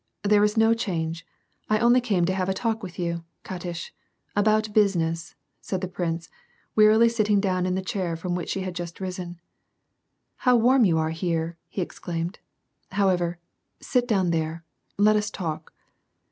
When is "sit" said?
13.79-14.07